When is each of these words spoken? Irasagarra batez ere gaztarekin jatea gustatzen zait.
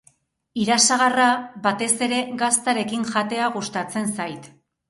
Irasagarra 0.61 1.27
batez 1.67 1.91
ere 2.07 2.23
gaztarekin 2.41 3.07
jatea 3.13 3.51
gustatzen 3.59 4.11
zait. 4.17 4.53